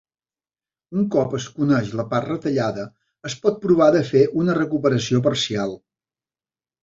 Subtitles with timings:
[0.99, 2.85] Un cop es coneix la part retallada,
[3.29, 5.77] es pot provar de fer una recuperació parcial.